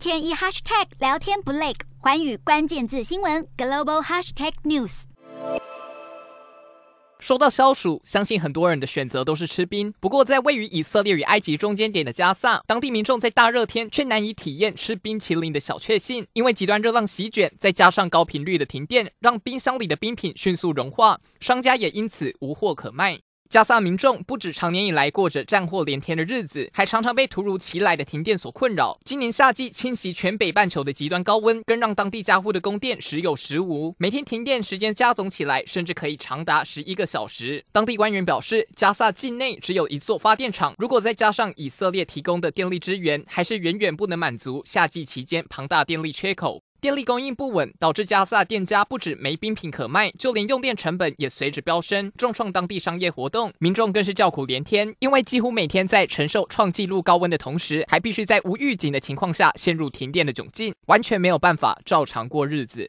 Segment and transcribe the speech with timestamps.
[0.00, 5.02] 天一 hashtag 聊天不累，环宇关键字新闻 global hashtag news。
[7.18, 9.92] 说到消暑，相信很多人的选择都是吃冰。
[10.00, 23.20] 不过，在位于以色列与埃及中间点的加萨，当地民众在大热天却难以体验吃冰淇淋的小确幸，因为极端热浪席卷，再加上高频率的停电，让冰箱里的冰品迅速融化，商家也因此无货可卖。
[23.50, 28.96] 加萨民众不止常年以来过着战祸连天的日子，还常常被突如其来的停电所困扰。
[29.04, 37.64] 今年夏季侵袭全北半球的极端高温，更让当地家户的供电时有时无，每天停电时间加总起来，甚至可以长达十一个小时。
[37.72, 46.62] 当地官员表示，加萨境内只有一座发电厂，如果再加上以色列提供的电力支援，还是远远不能满足夏季期间庞大电力缺口。
[46.80, 53.52] 电力供应不稳，导致加萨店家不止没冰品可卖，就连用电成本也随之飙升，重创当地商业活动。
[53.58, 62.88] 民众更是叫苦连天，因为几乎每天在承受创纪录高温的同时，还必须在无预警的情况下陷入停电的窘境，完全没有办法照常过日子。